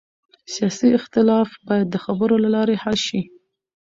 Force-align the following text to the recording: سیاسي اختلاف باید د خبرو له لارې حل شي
سیاسي 0.53 0.89
اختلاف 0.99 1.49
باید 1.67 1.87
د 1.91 1.95
خبرو 2.05 2.35
له 2.43 2.49
لارې 2.55 2.75
حل 2.83 2.97
شي 3.07 3.21